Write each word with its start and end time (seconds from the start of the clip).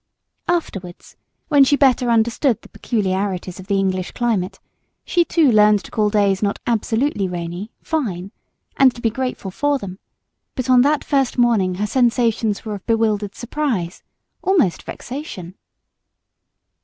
Afterwards, 0.47 1.15
when 1.47 1.63
she 1.63 1.77
understood 1.79 2.55
better 2.55 2.59
the 2.61 2.69
peculiarities 2.69 3.59
of 3.59 3.67
the 3.67 3.77
English 3.77 4.13
climate, 4.13 4.59
she 5.05 5.23
too 5.23 5.51
learned 5.51 5.83
to 5.83 5.91
call 5.91 6.09
days 6.09 6.41
not 6.41 6.57
absolutely 6.65 7.27
rainy 7.27 7.69
"fine," 7.83 8.31
and 8.77 8.95
to 8.95 8.99
be 9.01 9.11
grateful 9.11 9.51
for 9.51 9.77
them; 9.77 9.99
but 10.55 10.71
on 10.71 10.81
that 10.81 11.03
first 11.03 11.37
morning 11.37 11.75
her 11.75 11.85
sensations 11.85 12.65
were 12.65 12.73
of 12.73 12.85
bewildered 12.87 13.35
surprise, 13.35 14.01
almost 14.41 14.81
vexation. 14.81 15.53